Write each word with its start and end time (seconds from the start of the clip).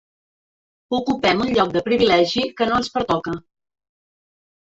Ocupem 0.99 1.43
un 1.45 1.51
lloc 1.57 1.73
de 1.75 1.83
privilegi 1.89 2.47
que 2.63 2.69
no 2.71 2.79
ens 2.81 2.91
pertoca. 2.97 3.37